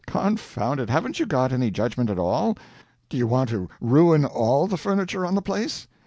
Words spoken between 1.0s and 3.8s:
you got any judgment at all? Do you want to